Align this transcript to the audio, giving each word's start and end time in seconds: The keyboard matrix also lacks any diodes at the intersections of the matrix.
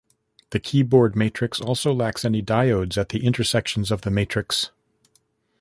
The 0.49 0.59
keyboard 0.59 1.15
matrix 1.15 1.61
also 1.61 1.93
lacks 1.93 2.25
any 2.25 2.41
diodes 2.41 2.97
at 2.97 3.09
the 3.09 3.23
intersections 3.23 3.91
of 3.91 4.01
the 4.01 4.09
matrix. 4.09 4.71